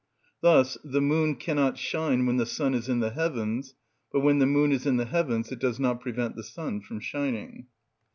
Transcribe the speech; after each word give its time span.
Thus 0.41 0.79
the 0.83 0.99
moon 0.99 1.35
cannot 1.35 1.77
shine 1.77 2.25
when 2.25 2.37
the 2.37 2.47
sun 2.47 2.73
is 2.73 2.89
in 2.89 3.01
the 3.01 3.11
heavens, 3.11 3.75
but 4.11 4.21
when 4.21 4.39
the 4.39 4.47
moon 4.47 4.71
is 4.71 4.87
in 4.87 4.97
the 4.97 5.05
heavens 5.05 5.51
it 5.51 5.59
does 5.59 5.79
not 5.79 6.01
prevent 6.01 6.35
the 6.35 6.41
sun 6.43 6.81
from 6.81 6.99
shining. 6.99 7.67